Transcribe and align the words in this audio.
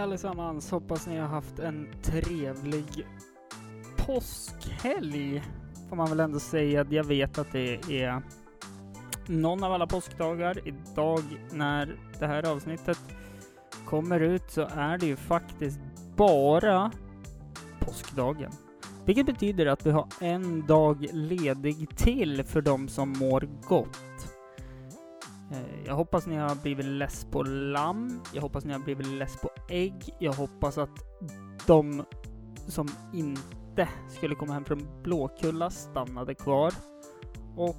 allesammans! 0.00 0.70
Hoppas 0.70 1.06
ni 1.06 1.16
har 1.16 1.28
haft 1.28 1.58
en 1.58 1.88
trevlig 2.02 3.06
påskhelg. 3.96 5.42
Får 5.88 5.96
man 5.96 6.08
väl 6.10 6.20
ändå 6.20 6.40
säga. 6.40 6.86
Jag 6.90 7.04
vet 7.04 7.38
att 7.38 7.52
det 7.52 8.02
är 8.02 8.22
någon 9.26 9.64
av 9.64 9.72
alla 9.72 9.86
påskdagar. 9.86 10.68
Idag 10.68 11.22
när 11.52 11.96
det 12.18 12.26
här 12.26 12.50
avsnittet 12.52 12.98
kommer 13.86 14.20
ut 14.20 14.50
så 14.50 14.60
är 14.62 14.98
det 14.98 15.06
ju 15.06 15.16
faktiskt 15.16 15.80
bara 16.16 16.90
påskdagen. 17.80 18.52
Vilket 19.04 19.26
betyder 19.26 19.66
att 19.66 19.86
vi 19.86 19.90
har 19.90 20.06
en 20.20 20.66
dag 20.66 21.06
ledig 21.12 21.96
till 21.96 22.44
för 22.44 22.60
de 22.60 22.88
som 22.88 23.12
mår 23.18 23.48
gott. 23.68 23.98
Eh, 25.52 25.86
jag 25.86 25.94
hoppas 25.94 26.26
ni 26.26 26.36
har 26.36 26.54
blivit 26.62 26.86
less 26.86 27.24
på 27.24 27.42
lamm. 27.42 28.20
Jag 28.32 28.42
hoppas 28.42 28.64
ni 28.64 28.72
har 28.72 28.80
blivit 28.80 29.06
less 29.06 29.36
på 29.36 29.49
ägg. 29.70 30.14
Jag 30.18 30.32
hoppas 30.32 30.78
att 30.78 31.04
de 31.66 32.04
som 32.68 32.88
inte 33.12 33.88
skulle 34.08 34.34
komma 34.34 34.52
hem 34.52 34.64
från 34.64 35.02
Blåkulla 35.02 35.70
stannade 35.70 36.34
kvar. 36.34 36.72
Och 37.56 37.76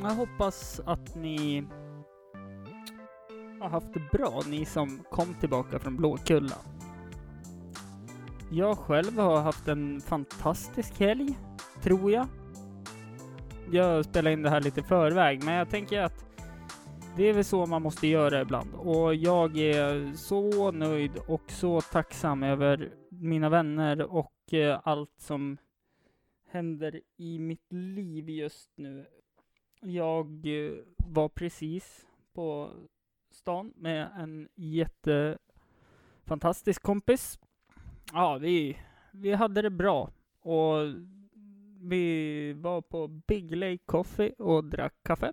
jag 0.00 0.10
hoppas 0.10 0.80
att 0.86 1.14
ni 1.14 1.66
har 3.60 3.68
haft 3.68 3.94
det 3.94 4.18
bra, 4.18 4.42
ni 4.46 4.64
som 4.64 5.04
kom 5.10 5.34
tillbaka 5.34 5.78
från 5.78 5.96
Blåkulla. 5.96 6.56
Jag 8.50 8.78
själv 8.78 9.18
har 9.18 9.40
haft 9.40 9.68
en 9.68 10.00
fantastisk 10.00 11.00
helg, 11.00 11.38
tror 11.82 12.12
jag. 12.12 12.26
Jag 13.70 14.04
spelar 14.04 14.30
in 14.30 14.42
det 14.42 14.50
här 14.50 14.60
lite 14.60 14.80
i 14.80 14.82
förväg, 14.82 15.44
men 15.44 15.54
jag 15.54 15.70
tänker 15.70 16.00
att 16.00 16.24
det 17.16 17.28
är 17.28 17.32
väl 17.32 17.44
så 17.44 17.66
man 17.66 17.82
måste 17.82 18.06
göra 18.06 18.40
ibland. 18.40 18.74
Och 18.74 19.14
jag 19.14 19.58
är 19.58 20.14
så 20.14 20.70
nöjd 20.70 21.12
och 21.28 21.50
så 21.50 21.80
tacksam 21.80 22.42
över 22.42 22.92
mina 23.08 23.48
vänner 23.48 24.02
och 24.02 24.54
eh, 24.54 24.80
allt 24.84 25.12
som 25.18 25.56
händer 26.50 27.00
i 27.16 27.38
mitt 27.38 27.72
liv 27.72 28.30
just 28.30 28.70
nu. 28.76 29.06
Jag 29.80 30.46
eh, 30.46 30.72
var 30.96 31.28
precis 31.28 32.06
på 32.32 32.70
stan 33.30 33.72
med 33.76 34.08
en 34.18 34.48
jättefantastisk 34.54 36.82
kompis. 36.82 37.38
Ja, 38.12 38.38
vi, 38.38 38.78
vi 39.12 39.32
hade 39.32 39.62
det 39.62 39.70
bra 39.70 40.10
och 40.40 40.76
vi 41.80 42.52
var 42.52 42.82
på 42.82 43.08
Big 43.08 43.56
Lake 43.56 43.82
Coffee 43.86 44.34
och 44.38 44.64
drack 44.64 44.94
kaffe. 45.02 45.32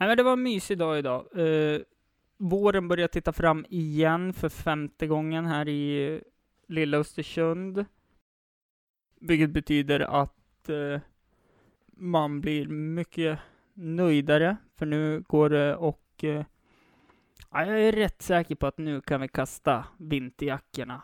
Nej, 0.00 0.08
men 0.08 0.16
det 0.16 0.22
var 0.22 0.32
en 0.32 0.42
mysig 0.42 0.78
dag 0.78 0.98
idag. 0.98 1.38
Uh, 1.38 1.80
våren 2.36 2.88
börjar 2.88 3.08
titta 3.08 3.32
fram 3.32 3.66
igen 3.68 4.32
för 4.32 4.48
femte 4.48 5.06
gången 5.06 5.46
här 5.46 5.68
i 5.68 6.14
eh, 6.14 6.20
lilla 6.68 6.98
Östersund. 6.98 7.84
Vilket 9.20 9.50
betyder 9.50 10.00
att 10.00 10.68
uh, 10.68 11.00
man 11.96 12.40
blir 12.40 12.68
mycket 12.68 13.38
nöjdare, 13.74 14.56
för 14.76 14.86
nu 14.86 15.24
går 15.28 15.48
det 15.48 15.76
och 15.76 16.06
Uh, 16.24 16.44
ja, 17.50 17.66
jag 17.66 17.80
är 17.80 17.92
rätt 17.92 18.22
säker 18.22 18.54
på 18.54 18.66
att 18.66 18.78
nu 18.78 19.00
kan 19.00 19.20
vi 19.20 19.28
kasta 19.28 19.84
vinterjackorna 19.98 21.02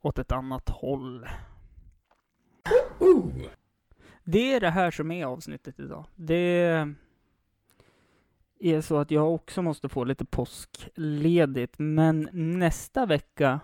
åt 0.00 0.18
ett 0.18 0.32
annat 0.32 0.68
håll. 0.68 1.28
Det 4.24 4.54
är 4.54 4.60
det 4.60 4.70
här 4.70 4.90
som 4.90 5.10
är 5.10 5.26
avsnittet 5.26 5.80
idag. 5.80 6.04
Det 6.14 6.94
är 8.60 8.80
så 8.80 8.96
att 8.96 9.10
jag 9.10 9.34
också 9.34 9.62
måste 9.62 9.88
få 9.88 10.04
lite 10.04 10.24
påskledigt, 10.24 11.74
men 11.78 12.28
nästa 12.32 13.06
vecka 13.06 13.60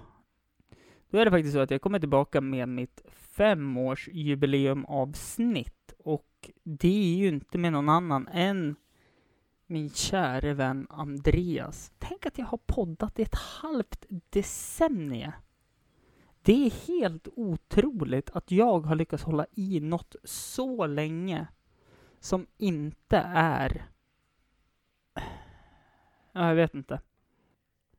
då 1.15 1.19
är 1.19 1.25
det 1.25 1.31
faktiskt 1.31 1.55
så 1.55 1.61
att 1.61 1.71
jag 1.71 1.83
kommer 1.83 1.99
tillbaka 1.99 2.41
med 2.41 2.69
mitt 2.69 3.03
femårsjubileumavsnitt 3.09 5.95
och 5.99 6.51
det 6.63 7.15
är 7.15 7.17
ju 7.17 7.29
inte 7.29 7.59
med 7.59 7.73
någon 7.73 7.89
annan 7.89 8.29
än 8.29 8.77
min 9.67 9.91
käre 9.91 10.55
vän 10.55 10.87
Andreas. 10.91 11.93
Tänk 11.99 12.27
att 12.27 12.39
jag 12.39 12.47
har 12.47 12.59
poddat 12.67 13.19
i 13.19 13.23
ett 13.23 13.35
halvt 13.35 14.07
decennium. 14.31 15.33
Det 16.43 16.67
är 16.67 16.89
helt 16.89 17.29
otroligt 17.37 18.31
att 18.31 18.51
jag 18.51 18.81
har 18.81 18.95
lyckats 18.95 19.23
hålla 19.23 19.47
i 19.53 19.81
något 19.81 20.17
så 20.25 20.87
länge 20.87 21.47
som 22.21 22.47
inte 22.57 23.19
är... 23.35 23.85
Ja, 26.35 26.49
jag 26.49 26.55
vet 26.55 26.75
inte. 26.75 27.01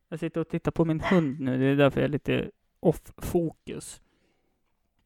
Jag 0.10 0.20
sitter 0.20 0.42
och 0.42 0.50
tittar 0.50 0.72
på 0.72 0.86
min 0.86 1.02
hund 1.02 1.40
nu, 1.40 1.58
det 1.58 1.66
är 1.66 1.76
därför 1.76 2.02
jag 2.02 2.06
är 2.06 2.12
lite 2.12 2.52
off-fokus. 2.80 4.02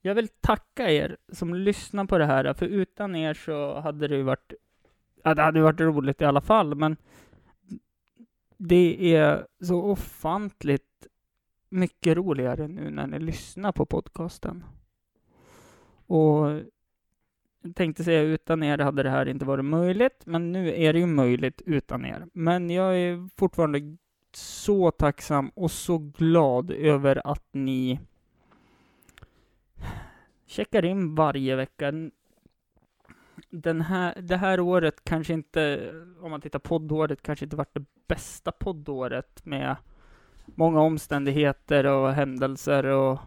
Jag 0.01 0.16
vill 0.16 0.28
tacka 0.28 0.91
er 0.91 1.17
som 1.31 1.53
lyssnar 1.53 2.06
på 2.06 2.18
det 2.18 2.25
här, 2.25 2.53
för 2.53 2.66
utan 2.66 3.16
er 3.16 3.34
så 3.34 3.79
hade 3.79 4.07
det 4.07 4.16
ju 4.16 4.23
varit... 4.23 4.53
Ja, 5.23 5.35
det 5.35 5.41
hade 5.41 5.62
varit 5.62 5.79
roligt 5.79 6.22
i 6.22 6.25
alla 6.25 6.41
fall, 6.41 6.75
men 6.75 6.97
det 8.57 9.16
är 9.16 9.47
så 9.62 9.81
ofantligt 9.81 11.07
mycket 11.69 12.18
roligare 12.18 12.68
nu 12.68 12.89
när 12.89 13.07
ni 13.07 13.19
lyssnar 13.19 13.72
på 13.72 13.85
podcasten. 13.85 14.63
Och 16.06 16.62
tänkte 17.75 18.03
säga 18.03 18.21
utan 18.21 18.63
er 18.63 18.77
hade 18.77 19.03
det 19.03 19.09
här 19.09 19.27
inte 19.27 19.45
varit 19.45 19.65
möjligt, 19.65 20.21
men 20.25 20.51
nu 20.51 20.73
är 20.75 20.93
det 20.93 20.99
ju 20.99 21.05
möjligt 21.05 21.61
utan 21.65 22.05
er. 22.05 22.25
Men 22.33 22.69
jag 22.69 22.97
är 22.97 23.29
fortfarande 23.37 23.97
så 24.33 24.91
tacksam 24.91 25.49
och 25.49 25.71
så 25.71 25.97
glad 25.97 26.71
över 26.71 27.27
att 27.27 27.47
ni 27.51 27.99
checkar 30.47 30.85
in 30.85 31.15
varje 31.15 31.55
vecka. 31.55 31.93
Den 33.49 33.81
här, 33.81 34.21
det 34.21 34.37
här 34.37 34.59
året 34.59 35.03
kanske 35.03 35.33
inte, 35.33 35.93
om 36.21 36.31
man 36.31 36.41
tittar 36.41 36.59
poddåret, 36.59 37.21
kanske 37.21 37.45
inte 37.45 37.55
varit 37.55 37.73
det 37.73 37.85
bästa 38.07 38.51
poddåret 38.51 39.45
med 39.45 39.75
många 40.45 40.81
omständigheter 40.81 41.85
och 41.85 42.13
händelser 42.13 42.85
och 42.85 43.19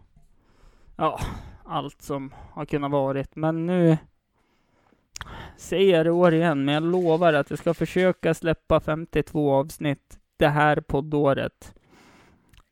ja, 0.96 1.20
allt 1.64 2.02
som 2.02 2.34
har 2.52 2.64
kunnat 2.64 2.90
varit. 2.90 3.36
Men 3.36 3.66
nu 3.66 3.98
säger 5.56 5.96
jag 5.96 6.06
det 6.06 6.10
år 6.10 6.34
igen, 6.34 6.64
men 6.64 6.74
jag 6.74 6.82
lovar 6.82 7.32
att 7.32 7.50
jag 7.50 7.58
ska 7.58 7.74
försöka 7.74 8.34
släppa 8.34 8.80
52 8.80 9.52
avsnitt 9.52 10.18
det 10.36 10.48
här 10.48 10.80
poddåret. 10.80 11.74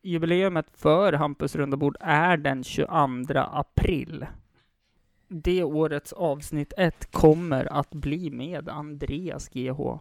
Jubileumet 0.03 0.67
för 0.75 1.13
Hampus 1.13 1.57
runda 1.57 1.77
bord 1.77 1.97
är 2.01 2.37
den 2.37 2.65
22 2.65 2.89
april. 3.35 4.27
Det 5.29 5.65
årets 5.65 6.13
avsnitt 6.13 6.73
1 6.77 7.13
kommer 7.13 7.73
att 7.73 7.91
bli 7.91 8.31
med 8.31 8.69
Andreas 8.69 9.49
GH. 9.49 9.99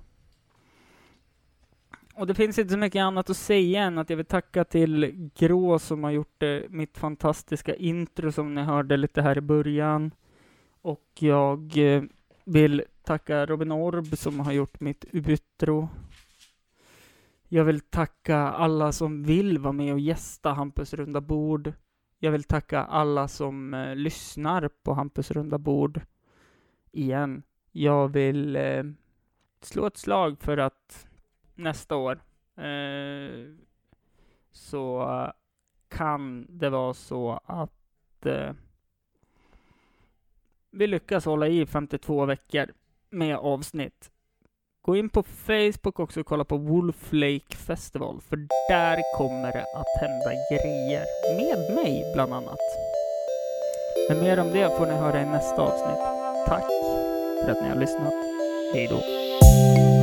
Och 2.19 2.27
det 2.27 2.35
finns 2.35 2.59
inte 2.59 2.71
så 2.71 2.77
mycket 2.77 3.01
annat 3.01 3.29
att 3.29 3.37
säga 3.37 3.81
än 3.81 3.97
att 3.97 4.09
jag 4.09 4.17
vill 4.17 4.25
tacka 4.25 4.63
till 4.63 5.29
Grå 5.35 5.79
som 5.79 6.03
har 6.03 6.11
gjort 6.11 6.43
eh, 6.43 6.59
mitt 6.69 6.97
fantastiska 6.97 7.75
intro 7.75 8.31
som 8.31 8.55
ni 8.55 8.61
hörde 8.61 8.97
lite 8.97 9.21
här 9.21 9.37
i 9.37 9.41
början. 9.41 10.11
Och 10.81 11.07
jag 11.19 11.77
eh, 11.77 12.03
vill 12.49 12.83
tacka 13.03 13.45
Robin 13.45 13.71
Orb 13.71 14.17
som 14.17 14.39
har 14.39 14.51
gjort 14.51 14.79
mitt 14.79 15.05
utro. 15.11 15.89
Jag 17.47 17.63
vill 17.63 17.79
tacka 17.79 18.37
alla 18.37 18.91
som 18.91 19.23
vill 19.23 19.57
vara 19.57 19.73
med 19.73 19.93
och 19.93 19.99
gästa 19.99 20.53
Hampus 20.53 20.93
runda 20.93 21.21
bord. 21.21 21.73
Jag 22.19 22.31
vill 22.31 22.43
tacka 22.43 22.83
alla 22.83 23.27
som 23.27 23.73
eh, 23.73 23.95
lyssnar 23.95 24.67
på 24.67 24.93
Hampus 24.93 25.31
runda 25.31 25.57
bord. 25.57 26.01
Igen. 26.91 27.43
Jag 27.71 28.07
vill 28.07 28.55
eh, 28.55 28.83
slå 29.61 29.85
ett 29.85 29.97
slag 29.97 30.39
för 30.39 30.57
att 30.57 31.07
nästa 31.55 31.95
år 31.95 32.19
eh, 32.55 33.55
så 34.51 35.01
eh, 35.01 35.31
kan 35.87 36.45
det 36.49 36.69
vara 36.69 36.93
så 36.93 37.39
att 37.45 38.25
eh, 38.25 38.53
vi 40.71 40.87
lyckas 40.87 41.25
hålla 41.25 41.47
i 41.47 41.65
52 41.65 42.25
veckor 42.25 42.67
med 43.09 43.37
avsnitt. 43.37 44.11
Gå 44.81 44.95
in 44.95 45.09
på 45.09 45.23
Facebook 45.23 45.99
också 45.99 46.19
och 46.19 46.25
kolla 46.25 46.43
på 46.45 46.57
Wolf 46.57 47.07
Lake 47.09 47.55
Festival, 47.55 48.21
för 48.21 48.35
där 48.69 49.17
kommer 49.17 49.51
det 49.51 49.65
att 49.75 50.01
hända 50.01 50.31
grejer. 50.51 51.05
Med 51.37 51.75
mig, 51.75 52.11
bland 52.13 52.33
annat. 52.33 52.59
Men 54.09 54.19
mer 54.19 54.39
om 54.39 54.47
det 54.47 54.77
får 54.77 54.85
ni 54.85 54.93
höra 54.93 55.21
i 55.21 55.25
nästa 55.25 55.61
avsnitt. 55.61 56.05
Tack 56.47 56.63
för 57.43 57.51
att 57.51 57.61
ni 57.61 57.69
har 57.69 57.79
lyssnat. 57.79 58.13
Hej 58.73 58.87
då. 58.87 59.98